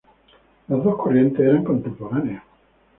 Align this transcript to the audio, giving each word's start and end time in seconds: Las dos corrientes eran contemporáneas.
Las 0.67 0.83
dos 0.83 0.97
corrientes 0.99 1.45
eran 1.45 1.63
contemporáneas. 1.63 2.41